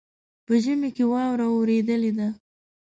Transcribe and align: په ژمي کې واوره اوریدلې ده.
په 0.45 0.53
ژمي 0.63 0.89
کې 0.95 1.03
واوره 1.11 1.45
اوریدلې 1.51 2.11
ده. 2.17 2.27